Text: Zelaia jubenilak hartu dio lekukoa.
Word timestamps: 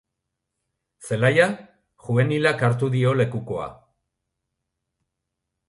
Zelaia 1.09 1.45
jubenilak 2.07 2.65
hartu 2.69 2.91
dio 2.97 3.13
lekukoa. 3.21 3.69